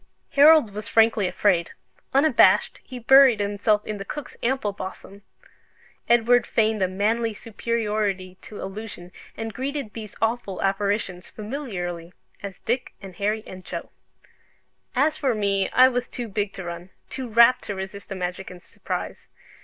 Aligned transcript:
Harold 0.31 0.73
was 0.73 0.87
frankly 0.87 1.27
afraid: 1.27 1.73
unabashed, 2.11 2.79
he 2.83 2.97
buried 2.97 3.39
himself 3.39 3.85
in 3.85 3.99
the 3.99 4.03
cook's 4.03 4.35
ample 4.41 4.71
bosom. 4.73 5.21
Edward 6.09 6.47
feigned 6.47 6.81
a 6.81 6.87
manly 6.87 7.35
superiority 7.35 8.33
to 8.41 8.59
illusion, 8.59 9.11
and 9.37 9.53
greeted 9.53 9.93
these 9.93 10.15
awful 10.19 10.59
apparitions 10.63 11.29
familiarly, 11.29 12.13
as 12.41 12.57
Dick 12.57 12.93
and 12.99 13.17
Harry 13.17 13.43
and 13.45 13.63
Joe. 13.63 13.91
As 14.95 15.17
for 15.19 15.35
me, 15.35 15.69
I 15.69 15.87
was 15.87 16.09
too 16.09 16.27
big 16.27 16.51
to 16.53 16.63
run, 16.63 16.89
too 17.11 17.29
rapt 17.29 17.63
to 17.65 17.75
resist 17.75 18.09
the 18.09 18.15
magic 18.15 18.49
and 18.49 18.59
surprise. 18.63 19.27